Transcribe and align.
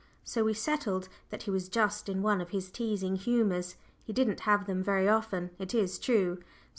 So 0.23 0.43
we 0.45 0.55
settled 0.55 1.09
that 1.29 1.43
he 1.43 1.51
was 1.51 1.69
just 1.69 2.09
in 2.09 2.23
one 2.23 2.41
of 2.41 2.49
his 2.49 2.71
teasing 2.71 3.17
humours; 3.17 3.75
he 4.03 4.11
didn't 4.11 4.39
have 4.49 4.65
them 4.65 4.81
very 4.83 5.07
often, 5.07 5.51
it 5.59 5.75
is 5.75 5.99
true. 5.99 6.39